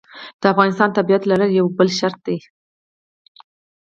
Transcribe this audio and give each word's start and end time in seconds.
د 0.41 0.43
افغانستان 0.53 0.89
تابعیت 0.95 1.23
لرل 1.27 1.51
یو 1.59 1.67
بل 1.77 1.89
شرط 1.99 2.19
دی. 2.27 2.37